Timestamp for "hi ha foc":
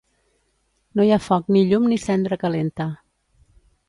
1.07-1.51